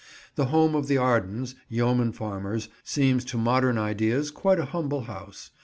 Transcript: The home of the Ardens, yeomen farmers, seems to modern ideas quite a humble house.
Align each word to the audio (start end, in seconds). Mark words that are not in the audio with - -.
The 0.33 0.45
home 0.47 0.73
of 0.73 0.87
the 0.87 0.97
Ardens, 0.97 1.53
yeomen 1.69 2.11
farmers, 2.13 2.69
seems 2.83 3.23
to 3.25 3.37
modern 3.37 3.77
ideas 3.77 4.31
quite 4.31 4.57
a 4.57 4.65
humble 4.65 5.01
house. 5.01 5.51